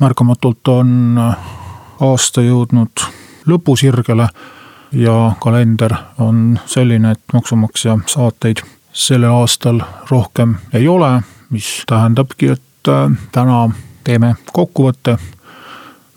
[0.00, 1.20] märkamatult on
[2.00, 3.04] aasta jõudnud
[3.46, 4.28] lõpusirgele
[4.92, 8.62] ja kalender on selline, et maksumaksja saateid
[8.92, 9.80] sellel aastal
[10.10, 13.70] rohkem ei ole, mis tähendabki, et äh, täna
[14.04, 15.18] teeme kokkuvõtte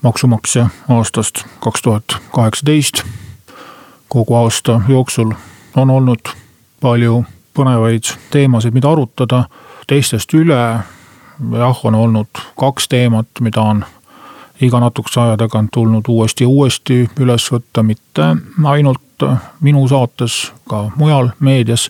[0.02, 3.04] maksumaksja aastast kaks tuhat kaheksateist.
[4.10, 5.34] kogu aasta jooksul
[5.76, 6.30] on olnud
[6.82, 9.44] palju põnevaid teemasid, mida arutada,
[9.88, 10.80] teistest üle
[11.52, 13.86] jah, on olnud kaks teemat, mida on
[14.62, 19.26] iga natukese aja tagant tulnud uuesti ja uuesti üles võtta, mitte ainult
[19.62, 21.90] minu saates, ka mujal meedias.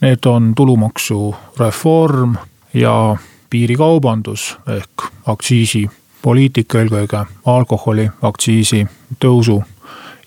[0.00, 2.34] Need on tulumaksureform
[2.74, 3.16] ja
[3.50, 8.86] piirikaubandus ehk aktsiisipoliitika, eelkõige alkoholiaktsiisi
[9.22, 9.62] tõusu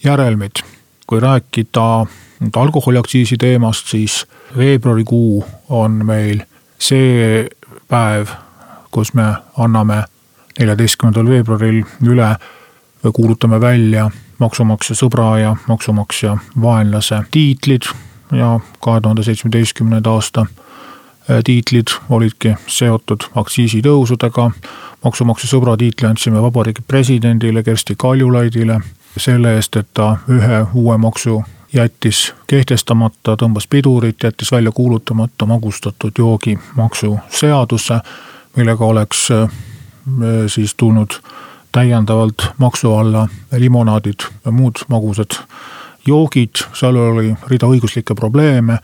[0.03, 0.63] järelmid.
[1.07, 2.05] kui rääkida
[2.39, 4.25] nüüd alkoholiaktsiisi teemast, siis
[4.57, 6.41] veebruarikuu on meil
[6.79, 7.47] see
[7.87, 8.27] päev,
[8.91, 10.03] kus me anname
[10.59, 12.29] neljateistkümnendal veebruaril üle
[13.03, 17.89] või kuulutame välja maksumaksja sõbra ja maksumaksja vaenlase tiitlid
[18.31, 24.51] ja kahe tuhande seitsmeteistkümnenda aasta äh, tiitlid olidki seotud aktsiisitõusudega.
[25.03, 28.79] maksumaksja sõbra tiitli andsime vabariigi presidendile Kersti Kaljulaidile
[29.17, 31.43] selle eest, et ta ühe uue maksu
[31.73, 37.99] jättis kehtestamata, tõmbas pidurit, jättis välja kuulutamata magustatud joogi maksuseaduse,
[38.57, 39.49] millega oleks äh,
[40.47, 41.19] siis tulnud
[41.71, 45.39] täiendavalt maksu alla limonaadid ja muud magusad
[46.07, 48.79] joogid, seal oli rida õiguslikke probleeme.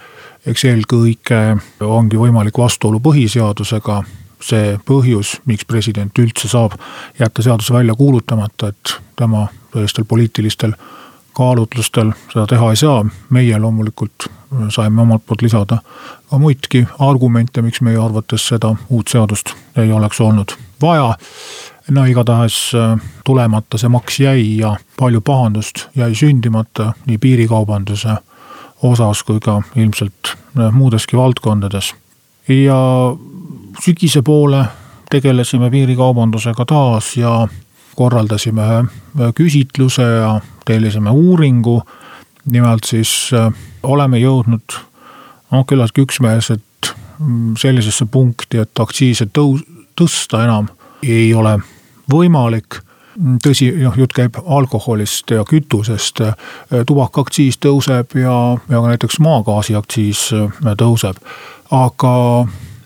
[0.45, 4.01] eks eelkõige ongi võimalik vastuolu põhiseadusega
[4.43, 6.75] see põhjus, miks president üldse saab
[7.19, 10.75] jätta seaduse välja kuulutamata, et tema sellistel poliitilistel
[11.33, 13.05] kaalutlustel seda teha ei saa.
[13.29, 14.27] meie loomulikult
[14.69, 15.77] saime omalt poolt lisada
[16.29, 21.15] ka muidki argumente, miks meie arvates seda uut seadust ei oleks olnud vaja.
[21.91, 28.15] no igatahes äh, tulemata see maks jäi ja palju pahandust jäi sündimata nii piirikaubanduse
[28.83, 31.95] osas kui ka ilmselt äh, muudeski valdkondades.
[32.47, 32.79] ja
[33.85, 34.65] sügise poole
[35.09, 37.47] tegelesime piirikaubandusega taas ja
[37.95, 38.63] korraldasime
[39.19, 41.81] ühe küsitluse ja tellisime uuringu.
[42.51, 43.49] Nimelt siis äh,
[43.83, 44.79] oleme jõudnud
[45.53, 49.63] noh, küllaltki üksmeelselt mm, sellisesse punkti, et aktsiise tõus,
[49.99, 50.71] tõsta enam
[51.03, 51.57] ei ole
[52.11, 52.81] võimalik
[53.43, 56.21] tõsi, noh jutt käib alkoholist ja kütusest.
[56.87, 58.35] tubakaaktsiis tõuseb ja,
[58.69, 61.19] ja ka näiteks maagaasi aktsiis äh, tõuseb.
[61.71, 62.13] aga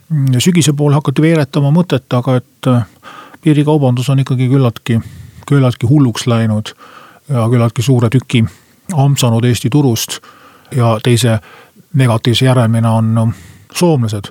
[0.09, 2.85] mm, sügise poole hakati veeretama mõtet, aga et äh,
[3.41, 4.99] piirikaubandus on ikkagi küllaltki,
[5.47, 6.73] küllaltki hulluks läinud
[7.29, 8.45] ja küllaltki suure tüki
[8.93, 10.19] ampsanud Eesti turust.
[10.75, 11.39] ja teise
[11.93, 13.33] negatiivse järelmina on
[13.73, 14.27] soomlased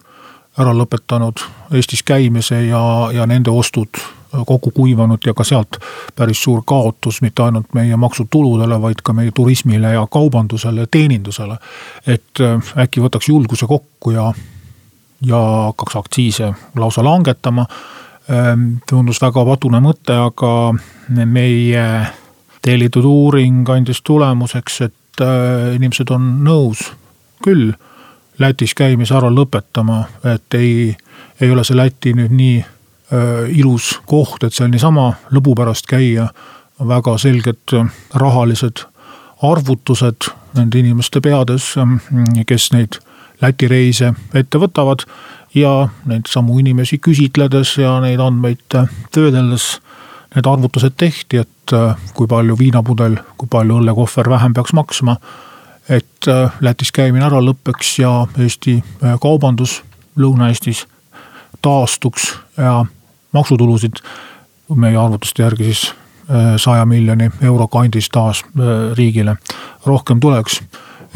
[0.59, 1.41] ära lõpetanud
[1.73, 3.89] Eestis käimise ja, ja nende ostud
[4.47, 5.79] kokku kuivanud ja ka sealt
[6.17, 11.57] päris suur kaotus mitte ainult meie maksutuludele, vaid ka meie turismile ja kaubandusele ja teenindusele.
[12.07, 14.33] et äh, äkki võtaks julguse kokku ja,
[15.23, 15.41] ja
[15.71, 17.67] hakkaks aktsiise lausa langetama.
[18.31, 20.75] Ähm, tundus väga padune mõte, aga
[21.25, 21.85] meie
[22.67, 26.91] tellitud uuring andis tulemuseks, et äh, inimesed on nõus
[27.45, 27.75] küll
[28.37, 30.91] Lätis käimise ära lõpetama, et ei,
[31.41, 36.29] ei ole see Läti nüüd nii äh, ilus koht, et seal niisama lõbu pärast käia.
[36.77, 38.85] väga selged äh, rahalised
[39.43, 41.75] arvutused nende inimeste peades,
[42.47, 43.01] kes neid
[43.41, 45.05] Läti reise ette võtavad
[45.55, 48.79] ja neid samu inimesi küsitledes ja neid andmeid
[49.13, 49.81] töödeldes
[50.37, 55.17] need arvutused tehti, et äh, kui palju viinapudel, kui palju õllekohver vähem peaks maksma.
[55.89, 59.83] et äh, Lätis käimine ära lõpeks ja Eesti äh, kaubandus
[60.19, 60.87] Lõuna-Eestis
[61.63, 62.85] taastuks ja
[63.33, 64.01] maksutulusid
[64.75, 65.93] meie arvutuste järgi siis
[66.59, 68.41] saja miljoni euro kandis taas
[68.99, 69.37] riigile
[69.87, 70.61] rohkem tuleks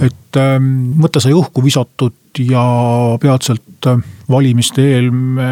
[0.01, 0.67] et ähm,
[1.01, 2.63] mõte sai õhku visatud ja
[3.21, 3.99] peatselt äh,
[4.31, 5.51] valimiste eel me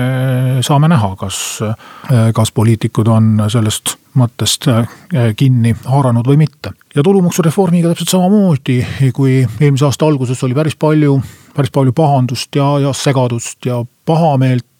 [0.65, 4.87] saame näha, kas, äh, kas poliitikud on sellest mõttest äh,
[5.39, 6.73] kinni haaranud või mitte.
[6.95, 8.79] ja tulumaksureformiga täpselt samamoodi,
[9.15, 11.21] kui eelmise aasta alguses oli päris palju,
[11.55, 14.78] päris palju pahandust ja, ja segadust ja pahameelt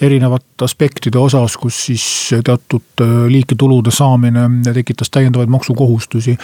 [0.00, 2.04] erinevate aspektide osas, kus siis
[2.44, 6.36] teatud liiki tulude saamine tekitas täiendavaid maksukohustusi.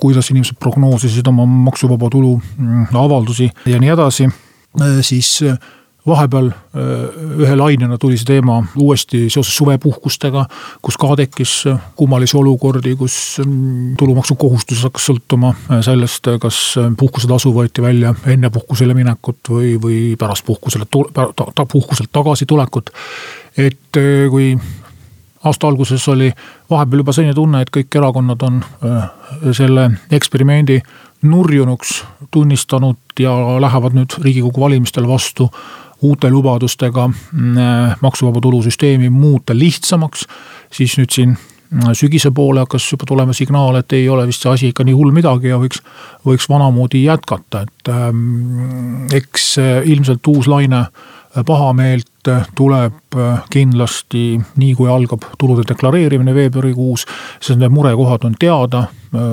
[0.00, 4.28] kuidas inimesed prognoosisid oma maksuvaba tulu mm, avaldusi ja nii edasi,
[5.00, 5.38] siis
[6.08, 6.50] vahepeal
[7.38, 10.44] ühe lainena tuli see teema uuesti seoses suvepuhkustega,
[10.82, 11.52] kus ka tekkis
[11.98, 15.52] kummalisi olukordi, kus mm, tulumaksukohustus hakkas sõltuma
[15.84, 16.60] sellest, kas
[16.98, 20.88] puhkusetasu võeti välja enne puhkusele minekut või, või pärast puhkusele,
[21.72, 22.90] puhkuselt tagasitulekut.
[23.58, 24.52] et kui
[25.44, 26.32] aasta alguses oli
[26.70, 28.62] vahepeal juba selline tunne, et kõik erakonnad on
[29.52, 30.80] selle eksperimendi
[31.22, 35.48] nurjunuks tunnistanud ja lähevad nüüd riigikogu valimistel vastu
[36.02, 37.54] uute lubadustega mm,
[38.00, 40.26] maksuvaba tulu süsteemi muuta lihtsamaks,
[40.72, 44.52] siis nüüd siin mm, sügise poole hakkas juba tulema signaal, et ei ole vist see
[44.52, 45.82] asi ikka nii hull midagi ja võiks,
[46.26, 53.18] võiks vanamoodi jätkata, et ähm, eks äh, ilmselt uus laine äh, pahameelt äh, tuleb
[53.50, 57.06] kindlasti nii, kui algab tulude deklareerimine veebruarikuus.
[57.40, 58.86] sest need murekohad on teada,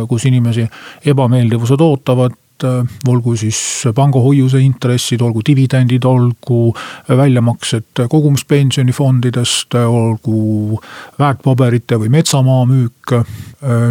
[0.07, 0.63] kus inimesi
[1.05, 3.57] ebameeldivused ootavad Äh, olgu siis
[3.95, 6.73] pangahoiuse intressid, olgu dividendid, olgu
[7.09, 10.79] väljamaksed kogumispensionifondidest, olgu
[11.19, 13.25] väärtpaberite või metsamaa müük, äh,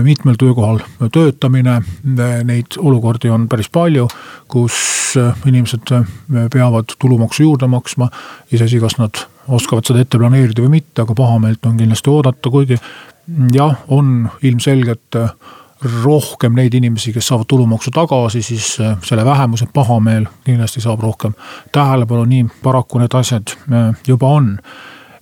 [0.07, 0.81] mitmel töökohal
[1.13, 1.81] töötamine.
[2.45, 4.09] Neid olukordi on päris palju,
[4.49, 4.75] kus
[5.47, 5.91] inimesed
[6.53, 8.09] peavad tulumaksu juurde maksma,
[8.53, 12.79] iseasi, kas nad oskavad seda ette planeerida või mitte, aga pahameelt on kindlasti oodata, kuigi
[13.55, 15.21] jah, on ilmselgelt
[16.05, 21.35] rohkem neid inimesi, kes saavad tulumaksu tagasi, siis äh, selle vähemuse pahameel kindlasti saab rohkem
[21.73, 24.59] tähelepanu, nii paraku need asjad äh, juba on.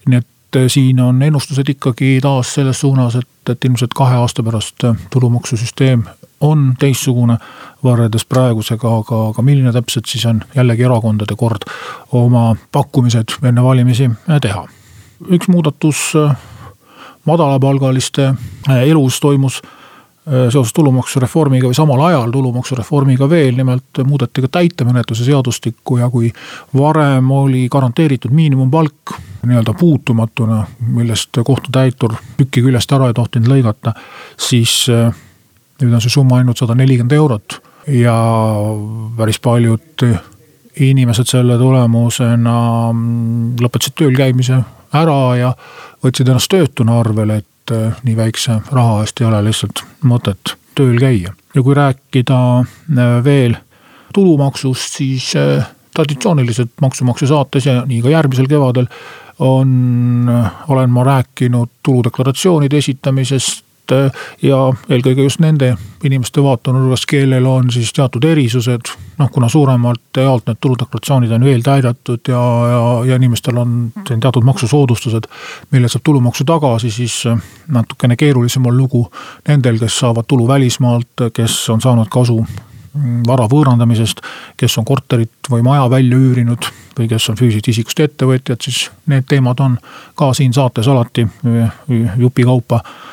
[0.08, 4.42] nii et äh, siin on ennustused ikkagi taas selles suunas, et, et ilmselt kahe aasta
[4.42, 6.04] pärast tulumaksusüsteem
[6.40, 7.36] on teistsugune
[7.84, 11.66] võrreldes praegusega, aga, aga milline täpselt siis on jällegi erakondade kord
[12.12, 14.10] oma pakkumised enne valimisi
[14.42, 14.66] teha.
[15.30, 16.14] üks muudatus
[17.24, 18.34] madalapalgaliste
[18.82, 19.62] elus toimus
[20.24, 26.30] seoses tulumaksureformiga või samal ajal tulumaksureformiga veel, nimelt muudeti ka täitemenetluse seadustikku ja kui
[26.78, 30.60] varem oli garanteeritud miinimumpalk nii-öelda puutumatuna,
[30.94, 33.96] millest kohtutäitur tükki küljest ära ei tohtinud lõigata,
[34.38, 35.10] siis äh,
[35.82, 37.58] nüüd on see summa ainult sada nelikümmend eurot.
[37.90, 38.14] Ja
[39.18, 40.04] päris paljud
[40.80, 42.56] inimesed selle tulemusena
[42.92, 44.60] mm, lõpetasid tööl käimise
[44.94, 45.50] ära ja
[46.04, 50.56] võtsid ennast töötuna arvele, et et äh, nii väikse raha eest ei ole lihtsalt mõtet
[50.74, 51.34] tööl käia.
[51.54, 53.56] ja kui rääkida äh, veel
[54.14, 58.88] tulumaksust, siis äh, traditsiooniliselt Maksumaksja saates ja nii ka järgmisel kevadel
[59.38, 60.28] on,
[60.68, 64.10] olen ma rääkinud tuludeklaratsioonide esitamisest Äh,
[64.42, 64.58] ja
[64.88, 65.72] eelkõige just nende
[66.04, 68.92] inimeste vaatenurgast, kellel on siis teatud erisused.
[69.18, 72.40] noh, kuna suuremalt jaolt need tuludeklaratsioonid on eeltäidetud ja,
[72.70, 75.28] ja, ja inimestel on teatud maksusoodustused,
[75.70, 79.04] millelt saab tulumaksu tagasi, siis äh, natukene keerulisem on lugu
[79.48, 84.24] nendel, kes saavad tulu välismaalt, kes on saanud kasu mm, vara võõrandamisest,
[84.56, 89.28] kes on korterit või maja välja üürinud või kes on füüsilisest isikust ettevõtjad, siis need
[89.28, 89.78] teemad on
[90.18, 91.26] ka siin saates alati
[92.18, 93.11] jupikaupa Äh,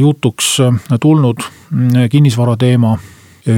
[0.00, 2.98] jutuks äh, tulnud mm, kinnisvara teema.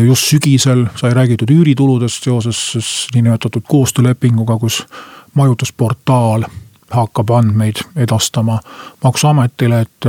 [0.06, 4.86] just sügisel sai räägitud üürituludest seoses niinimetatud koostöölepinguga, kus
[5.34, 6.44] majutusportaal
[6.90, 8.60] hakkab andmeid edastama
[9.04, 10.06] maksuametile, et,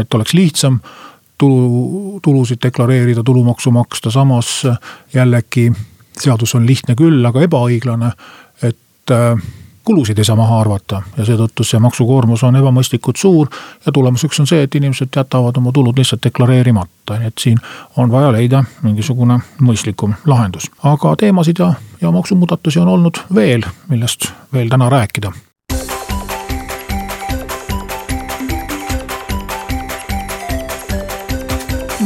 [0.00, 0.78] et oleks lihtsam
[1.38, 4.62] tulu, tulusid deklareerida, tulumaksu maksta, samas
[5.14, 5.72] jällegi
[6.20, 8.12] seadus on lihtne küll, aga ebaõiglane,
[8.62, 9.38] et äh,
[9.84, 13.48] kulusid ei saa maha arvata ja seetõttu see maksukoormus on ebamõistlikult suur.
[13.86, 17.58] ja tulemuseks on see, et inimesed jätavad oma tulud lihtsalt deklareerimata, nii et siin
[17.96, 20.70] on vaja leida mingisugune mõistlikum lahendus.
[20.82, 25.32] aga teemasid ja, ja maksumuudatusi on olnud veel, millest veel täna rääkida.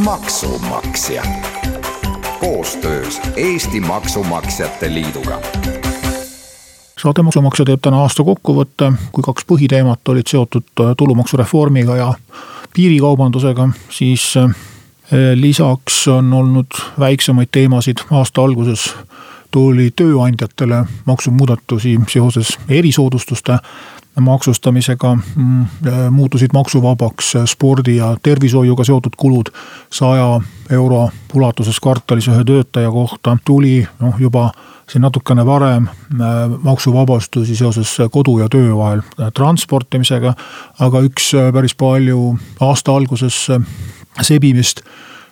[0.04, 1.23] maksumaksja
[2.40, 5.40] koostöös Eesti Maksumaksjate Liiduga
[6.99, 12.12] saade Maksumaksja teeb täna aasta kokkuvõtte, kui kaks põhiteemat olid seotud äh, tulumaksureformiga ja
[12.75, 14.50] piirikaubandusega, siis äh,
[15.35, 18.90] lisaks on olnud väiksemaid teemasid aasta alguses
[19.50, 23.59] tuli tööandjatele maksumuudatusi seoses erisoodustuste
[24.21, 25.14] maksustamisega.
[25.14, 29.52] Mm, äh, muutusid maksuvabaks spordi ja tervishoiuga seotud kulud
[29.93, 30.40] saja
[30.71, 33.37] euro ulatuses kvartalis ühe töötaja kohta.
[33.45, 34.50] tuli noh juba
[34.88, 35.90] siin natukene varem äh,
[36.62, 40.35] maksuvabastusi seoses kodu ja töö vahel äh, transportimisega.
[40.78, 43.47] aga üks äh, päris palju aasta alguses
[44.23, 44.83] sebimist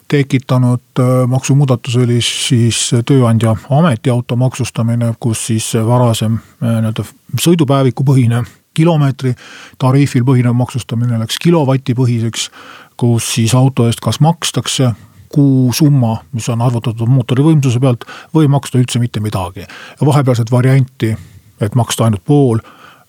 [0.08, 7.02] tekitanud maksumuudatus oli siis tööandja ametiauto maksustamine, kus siis varasem nii-öelda
[7.42, 8.44] sõidupäevikupõhine
[8.76, 9.34] kilomeetri
[9.82, 12.50] tariifil põhinev maksustamine läks kilovatipõhiseks,
[12.96, 14.92] kus siis auto eest kas makstakse
[15.36, 19.66] kuusumma, mis on arvutatud mootori võimsuse pealt, või maksta üldse mitte midagi.
[20.00, 21.12] vahepealset varianti,
[21.60, 22.62] et maksta ainult pool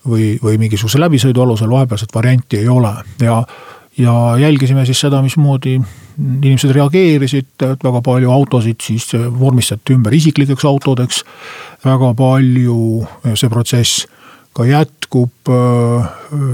[0.08, 2.94] või, või mingisuguse läbisõidu alusel, vahepealset varianti ei ole
[3.24, 3.42] ja
[3.98, 5.74] ja jälgisime siis seda, mismoodi
[6.18, 9.08] inimesed reageerisid, et väga palju autosid siis
[9.40, 11.24] vormistati ümber isiklikeks autodeks.
[11.84, 14.06] väga palju see protsess
[14.58, 15.50] ka jätkub,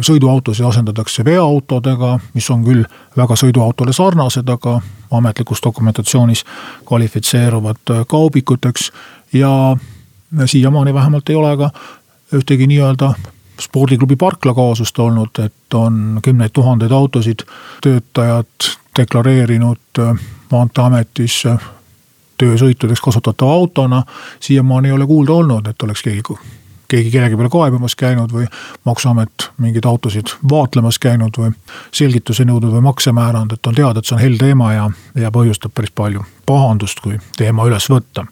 [0.04, 2.84] sõiduautosid asendatakse veoautodega, mis on küll
[3.16, 4.80] väga sõiduautole sarnased, aga
[5.16, 6.44] ametlikus dokumentatsioonis
[6.88, 8.92] kvalifitseeruvad kaubikuteks
[9.32, 9.76] ja
[10.46, 11.70] siiamaani vähemalt ei ole ka
[12.34, 13.14] ühtegi nii-öelda
[13.60, 17.46] spordiklubi parkla kaasust olnud, et on kümneid tuhandeid autosid
[17.82, 20.18] töötajad deklareerinud äh,
[20.50, 21.44] maanteeametis
[22.38, 24.02] töösõitudeks kasutatava autona.
[24.40, 26.22] siiamaani ei ole kuulda olnud, et oleks keegi,
[26.94, 28.46] keegi kellegi peale kaebamas käinud või
[28.86, 31.50] maksuamet mingeid autosid vaatlemas käinud või
[31.92, 34.86] selgitusi nõudnud või makse määranud, et on teada, et see on hell teema ja,
[35.18, 38.26] ja põhjustab päris palju pahandust, kui teema üles võtta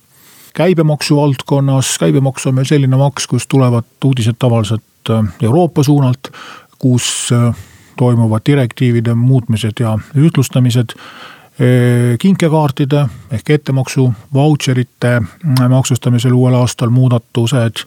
[0.54, 6.32] käibemaksu valdkonnas, käibemaks on meil selline maks, kust tulevad uudised tavaliselt äh, Euroopa suunalt,
[6.78, 7.54] kus äh,
[7.96, 10.96] toimuvad direktiivide muutmised ja ühtlustamised.
[10.96, 15.22] Äh, kinkekaartide ehk ettemaksu vautšerite
[15.68, 17.86] maksustamisel uuel aastal muudatused.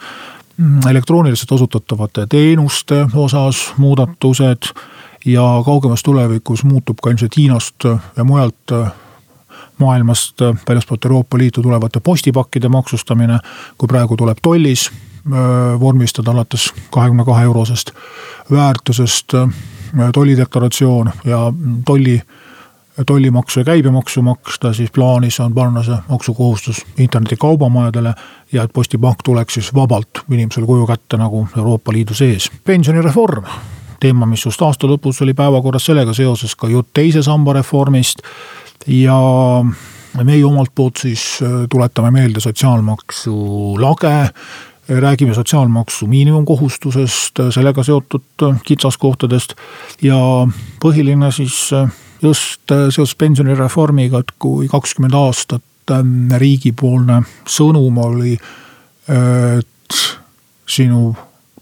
[0.58, 4.64] Mm, elektrooniliselt osutatavate teenuste osas muudatused
[5.26, 7.84] ja kaugemas tulevikus muutub ka ilmselt Hiinast
[8.18, 8.72] ja mujalt
[9.78, 13.40] maailmast äh, väljaspoolt Euroopa Liitu tulevate postipakkide maksustamine.
[13.78, 17.92] kui praegu tuleb tollis äh, vormistada alates kahekümne kahe eurosest
[18.52, 19.50] väärtusest äh,
[20.14, 21.54] tollideklaratsioon ja
[21.86, 22.22] tolli
[23.08, 28.14] tollimaksu ja käibemaksu maksta, siis plaanis on panna see maksukohustus internetikaubamajadele
[28.52, 32.52] ja et postipank tuleks siis vabalt inimesele koju kätte nagu Euroopa Liidu sees.
[32.64, 33.44] pensionireform,
[34.00, 38.22] teema, mis just aasta lõpus oli päevakorras, sellega seoses ka jutt teise samba reformist.
[38.88, 39.18] Ja
[40.24, 43.36] meie omalt poolt siis äh, tuletame meelde sotsiaalmaksu
[43.82, 44.30] lage.
[44.86, 49.56] Räägime sotsiaalmaksu miinimumkohustusest, äh, sellega seotud äh, kitsaskohtadest.
[50.02, 50.18] Ja
[50.84, 51.72] põhiline siis
[52.26, 55.64] just seoses pensionireformiga, et kui kakskümmend aastat
[56.42, 58.34] riigipoolne sõnum oli,
[59.14, 60.00] et
[60.66, 61.12] sinu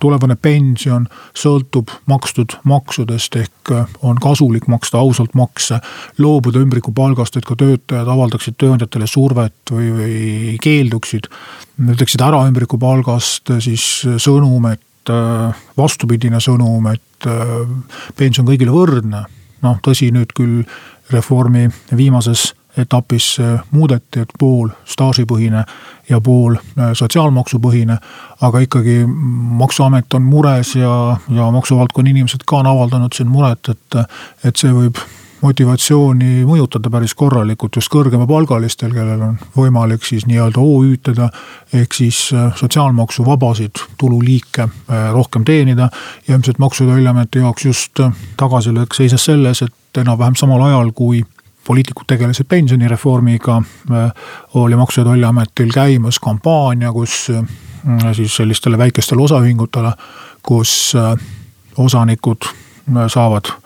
[0.03, 1.05] tulevane pension
[1.38, 5.79] sõltub makstud maksudest ehk äh, on kasulik maksta ausalt makse.
[6.17, 11.29] loobuda ümbrikupalgast, et ka töötajad avaldaksid tööandjatele survet või, või keelduksid.
[11.96, 13.86] ütleksid ära ümbrikupalgast siis
[14.17, 17.55] sõnum, et äh, vastupidine sõnum, et äh,
[18.20, 19.25] pension kõigile võrdne.
[19.63, 20.62] Noh, tõsi, nüüd küll
[21.12, 23.38] reformi viimases etapis
[23.72, 25.63] muudeti, et pool staažipõhine
[26.10, 27.98] ja pool äh, sotsiaalmaksupõhine.
[28.41, 29.03] aga ikkagi
[29.60, 34.00] maksuamet on mures ja, ja maksuvaldkonna inimesed ka on avaldanud siin muret, et,
[34.43, 34.98] et see võib
[35.44, 41.30] motivatsiooni mõjutada päris korralikult just kõrgemapalgalistel, kellel on võimalik siis nii-öelda OÜ-teda.
[41.74, 45.90] ehk siis äh, sotsiaalmaksuvabasid tululiike äh, rohkem teenida
[46.28, 48.00] ja ilmselt Maksu- ja Tolliameti jaoks just
[48.38, 51.24] tagasilöök seisnes selles, et enam-vähem samal ajal, kui
[51.68, 54.12] poliitikud tegelesid pensionireformiga, äh,
[54.54, 59.92] oli Maksu- ja Tolliametil käimas kampaania, kus äh, siis sellistele väikestele osaühingutele,
[60.42, 61.26] kus äh,
[61.78, 62.38] osanikud
[63.08, 63.62] saavad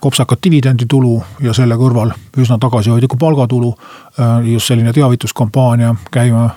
[0.00, 3.74] kopsakat dividenditulu ja selle kõrval üsna tagasihoidlikku palgatulu.
[4.44, 6.50] just selline teavituskampaania käima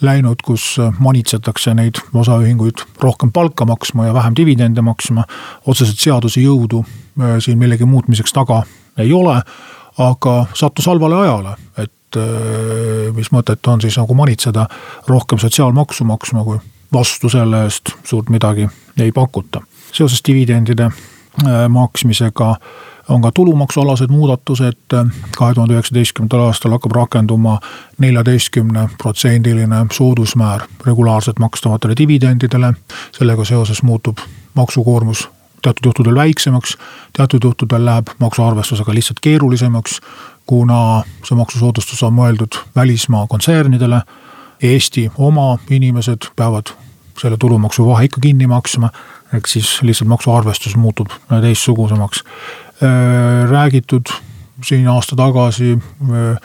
[0.00, 5.24] läinud, kus manitsetakse neid osaühinguid rohkem palka maksma ja vähem dividende maksma.
[5.66, 6.84] otseselt seaduse jõudu
[7.38, 8.62] siin millegi muutmiseks taga
[8.98, 9.42] ei ole
[9.98, 14.66] aga sattus halvale ajale, et äh, mis mõtet on siis nagu manitseda
[15.08, 16.58] rohkem sotsiaalmaksu maksma, kui
[16.92, 19.62] vastu selle eest suurt midagi ei pakuta.
[19.92, 21.13] seoses dividendide äh,
[21.68, 22.56] maksmisega
[23.08, 24.76] on ka tulumaksualased muudatused,
[25.36, 27.58] kahe tuhande üheksateistkümnendal aastal hakkab rakenduma
[27.98, 32.72] neljateistkümne protsendiline soodusmäär regulaarselt makstavatele dividendidele.
[33.12, 34.18] sellega seoses muutub
[34.54, 35.28] maksukoormus
[35.64, 36.76] teatud juhtudel väiksemaks,
[37.16, 40.00] teatud juhtudel läheb maksuarvestusega lihtsalt keerulisemaks,
[40.46, 44.02] kuna see maksusoodustus on mõeldud välismaa kontsernidele.
[44.62, 46.72] Eesti oma inimesed peavad
[47.20, 48.90] selle tulumaksu vahe ikka kinni maksma,
[49.34, 52.24] ehk siis lihtsalt maksuarvestus muutub teistsugusemaks.
[52.82, 54.12] Äh, räägitud
[54.64, 56.38] siin aasta tagasi äh,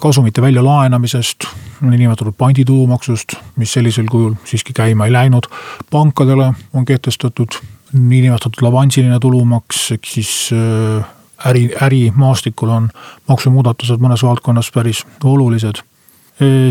[0.00, 1.44] kasumite väljalaenamisest,
[1.80, 5.46] niinimetatud panditulumaksust, mis sellisel kujul siiski käima ei läinud.
[5.90, 7.60] pankadele on kehtestatud
[7.92, 11.06] niinimetatud avansiline tulumaks, ehk siis äh,
[11.46, 12.90] äri, ärimaastikul on
[13.28, 15.82] maksumuudatused mõnes valdkonnas päris olulised.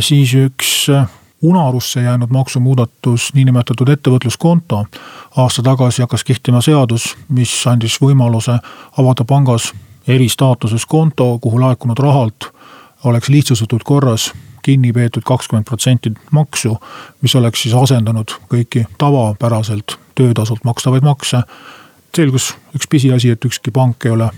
[0.01, 0.89] siis üks
[1.41, 4.85] unarusse jäänud maksumuudatus, niinimetatud ettevõtluskonto.
[5.37, 8.59] aasta tagasi hakkas kehtima seadus, mis andis võimaluse
[8.97, 9.73] avada pangas
[10.07, 12.51] eristaatuses konto, kuhu laekunud rahalt
[13.03, 16.77] oleks lihtsustatud korras kinni peetud kakskümmend protsenti maksu,
[17.21, 21.41] mis oleks siis asendanud kõiki tavapäraselt töötasult makstavaid makse.
[22.15, 24.29] selgus üks pisiasi, et ükski pank ei ole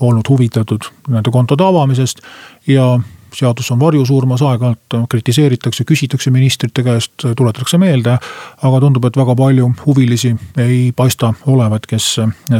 [0.00, 2.20] olnud huvitatud nende kontode avamisest
[2.66, 3.00] ja
[3.36, 8.18] seadus on varjusurmas, aeg-ajalt kritiseeritakse, küsitakse ministrite käest, tuletatakse meelde.
[8.62, 12.08] aga tundub, et väga palju huvilisi ei paista olevat, kes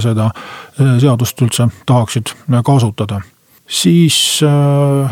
[0.01, 0.31] seda
[1.01, 3.21] seadust üldse tahaksid kasutada.
[3.69, 5.11] siis äh,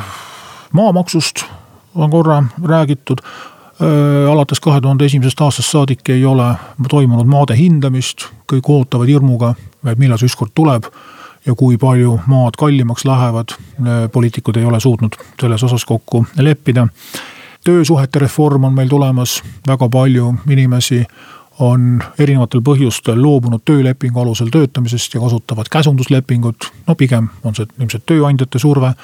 [0.72, 1.44] maamaksust
[1.94, 3.20] on korra räägitud
[4.30, 6.54] alates kahe tuhande esimesest aastast saadik ei ole
[6.90, 9.54] toimunud maade hindamist, kõik ootavad hirmuga,
[9.86, 10.86] et millal see ükskord tuleb.
[11.46, 13.54] Ja kui palju maad kallimaks lähevad,
[14.12, 16.88] poliitikud ei ole suutnud selles osas kokku leppida.
[17.64, 21.04] töösuhete reform on meil tulemas, väga palju inimesi
[21.58, 26.72] on erinevatel põhjustel loobunud töölepingu alusel töötamisest ja kasutavad käsunduslepingut.
[26.86, 28.94] no pigem on see ilmselt tööandjate surve,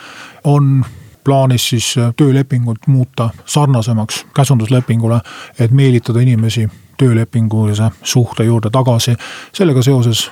[0.44, 0.84] on
[1.24, 5.20] plaanis siis äh, töölepingut muuta sarnasemaks käsunduslepingule,
[5.58, 6.68] et meelitada inimesi
[6.98, 9.16] töölepingulise suhte juurde tagasi.
[9.52, 10.30] sellega seoses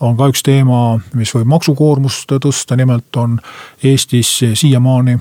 [0.00, 3.38] on ka üks teema, mis võib maksukoormust tõsta, nimelt on
[3.84, 5.18] Eestis siiamaani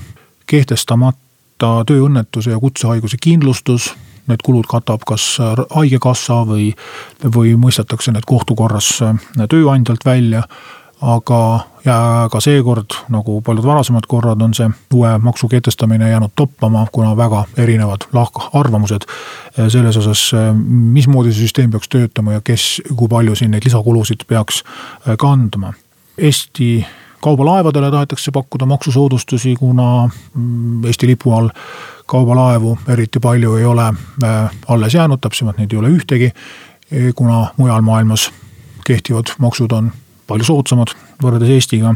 [0.47, 3.93] kehtestamata tööõnnetuse ja kutsehaiguse kindlustus.
[4.25, 5.37] Need kulud katab kas
[5.69, 6.71] haigekassa või,
[7.21, 8.87] või mõistetakse need kohtukorras
[9.51, 10.41] tööandjalt välja
[11.01, 11.97] aga, ja
[12.31, 17.43] ka seekord, nagu paljud varasemad korrad, on see uue maksu kehtestamine jäänud toppama, kuna väga
[17.57, 20.51] erinevad lahkarvamused eh, selles osas, eh,
[20.95, 25.73] mismoodi see süsteem peaks töötama ja kes, kui palju siin neid lisakulusid peaks eh, kandma.
[26.17, 26.85] Eesti
[27.21, 31.49] kaubalaevadele tahetakse pakkuda maksusoodustusi, kuna mm, Eesti lipu all
[32.05, 33.93] kaubalaevu eriti palju ei ole
[34.67, 36.29] alles jäänud, täpsemalt neid ei ole ühtegi,
[37.15, 38.29] kuna mujal maailmas
[38.85, 39.91] kehtivad maksud on
[40.27, 41.95] palju soodsamad võrreldes Eestiga.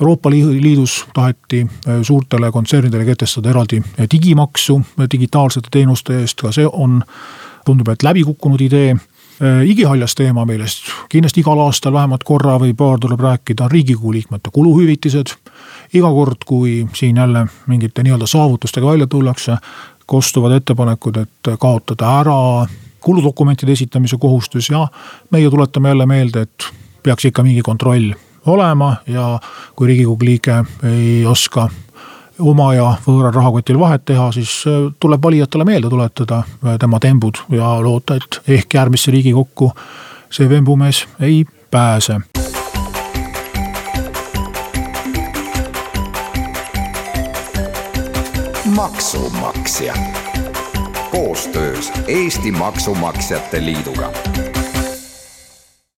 [0.00, 6.52] Euroopa Liidus taheti äh, suurtele kontsernidele kehtestada eraldi äh, digimaksu äh, digitaalsete teenuste eest, ka
[6.54, 7.00] see on,
[7.66, 8.96] tundub, et läbi kukkunud idee
[9.38, 14.50] igihaljas teema, millest kindlasti igal aastal vähemalt korra või paar tuleb rääkida, on riigikogu liikmete
[14.50, 15.30] kuluhüvitised.
[15.94, 19.56] iga kord, kui siin jälle mingite nii-öelda saavutustega välja tullakse,
[20.06, 22.66] kostuvad ettepanekud, et kaotada ära
[23.00, 24.88] kuludokumentide esitamise kohustus ja
[25.30, 26.72] meie tuletame jälle meelde, et
[27.08, 28.12] peaks ikka mingi kontroll
[28.46, 29.38] olema ja
[29.76, 31.68] kui riigikogu liige ei oska
[32.38, 37.40] oma ja võõral rahakotil vahet teha, siis äh, tuleb valijatele meelde tuletada äh, tema tembud
[37.50, 39.72] ja loota, et ehk järgmisse riigikokku
[40.30, 42.20] see vembumees ei pääse.
[48.78, 49.94] maksumaksja
[51.10, 54.12] koostöös Eesti Maksumaksjate Liiduga